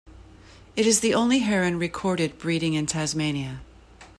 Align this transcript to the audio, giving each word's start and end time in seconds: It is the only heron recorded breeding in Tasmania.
It 0.75 0.87
is 0.87 1.01
the 1.01 1.13
only 1.13 1.37
heron 1.41 1.77
recorded 1.77 2.39
breeding 2.39 2.73
in 2.73 2.87
Tasmania. 2.87 3.61